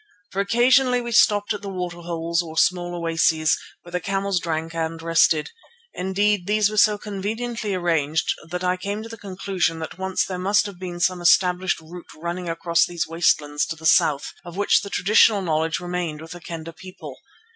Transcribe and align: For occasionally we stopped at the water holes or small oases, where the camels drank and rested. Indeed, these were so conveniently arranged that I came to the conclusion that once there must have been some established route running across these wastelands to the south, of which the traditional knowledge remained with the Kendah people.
For 0.31 0.39
occasionally 0.39 0.99
we 0.99 1.11
stopped 1.11 1.53
at 1.53 1.61
the 1.61 1.69
water 1.69 1.99
holes 2.01 2.41
or 2.41 2.57
small 2.57 3.05
oases, 3.07 3.55
where 3.83 3.91
the 3.91 3.99
camels 3.99 4.39
drank 4.39 4.73
and 4.73 4.99
rested. 4.99 5.51
Indeed, 5.93 6.47
these 6.47 6.71
were 6.71 6.77
so 6.77 6.97
conveniently 6.97 7.75
arranged 7.75 8.33
that 8.49 8.63
I 8.63 8.77
came 8.77 9.03
to 9.03 9.09
the 9.09 9.15
conclusion 9.15 9.77
that 9.77 9.99
once 9.99 10.25
there 10.25 10.39
must 10.39 10.65
have 10.65 10.79
been 10.79 10.99
some 10.99 11.21
established 11.21 11.79
route 11.81 12.09
running 12.17 12.49
across 12.49 12.83
these 12.83 13.05
wastelands 13.07 13.63
to 13.67 13.75
the 13.75 13.85
south, 13.85 14.33
of 14.43 14.57
which 14.57 14.81
the 14.81 14.89
traditional 14.89 15.43
knowledge 15.43 15.79
remained 15.79 16.19
with 16.19 16.31
the 16.31 16.41
Kendah 16.41 16.73
people. 16.73 17.19